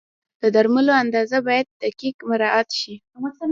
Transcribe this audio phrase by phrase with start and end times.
[0.41, 2.93] د درملو اندازه باید دقیق مراعت شي.